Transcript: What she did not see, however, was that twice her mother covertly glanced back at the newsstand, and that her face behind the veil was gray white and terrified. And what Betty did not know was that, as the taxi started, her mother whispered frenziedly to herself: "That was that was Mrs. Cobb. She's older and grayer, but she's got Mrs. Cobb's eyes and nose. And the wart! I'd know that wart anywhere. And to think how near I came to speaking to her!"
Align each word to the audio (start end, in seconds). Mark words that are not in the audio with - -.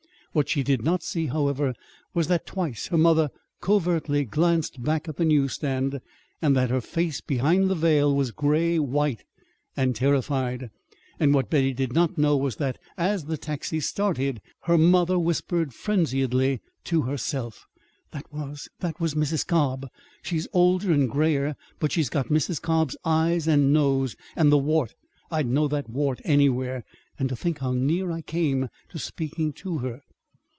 What 0.33 0.47
she 0.47 0.63
did 0.63 0.81
not 0.81 1.03
see, 1.03 1.25
however, 1.25 1.75
was 2.13 2.27
that 2.27 2.45
twice 2.45 2.87
her 2.87 2.97
mother 2.97 3.31
covertly 3.59 4.23
glanced 4.23 4.81
back 4.81 5.09
at 5.09 5.17
the 5.17 5.25
newsstand, 5.25 5.99
and 6.41 6.55
that 6.55 6.69
her 6.69 6.79
face 6.79 7.19
behind 7.19 7.69
the 7.69 7.75
veil 7.75 8.15
was 8.15 8.31
gray 8.31 8.79
white 8.79 9.25
and 9.75 9.93
terrified. 9.93 10.69
And 11.19 11.33
what 11.33 11.49
Betty 11.49 11.73
did 11.73 11.91
not 11.91 12.17
know 12.17 12.37
was 12.37 12.55
that, 12.55 12.77
as 12.97 13.25
the 13.25 13.35
taxi 13.37 13.81
started, 13.81 14.39
her 14.61 14.77
mother 14.77 15.19
whispered 15.19 15.73
frenziedly 15.73 16.61
to 16.85 17.01
herself: 17.01 17.65
"That 18.11 18.31
was 18.31 18.69
that 18.79 19.01
was 19.01 19.15
Mrs. 19.15 19.45
Cobb. 19.45 19.89
She's 20.21 20.47
older 20.53 20.93
and 20.93 21.09
grayer, 21.11 21.57
but 21.77 21.91
she's 21.91 22.07
got 22.09 22.27
Mrs. 22.29 22.61
Cobb's 22.61 22.95
eyes 23.03 23.49
and 23.49 23.73
nose. 23.73 24.15
And 24.37 24.49
the 24.49 24.57
wart! 24.57 24.93
I'd 25.29 25.47
know 25.47 25.67
that 25.67 25.89
wart 25.89 26.21
anywhere. 26.23 26.85
And 27.19 27.27
to 27.27 27.35
think 27.35 27.59
how 27.59 27.73
near 27.73 28.11
I 28.11 28.21
came 28.21 28.69
to 28.91 28.97
speaking 28.97 29.51
to 29.55 29.79
her!" 29.79 29.99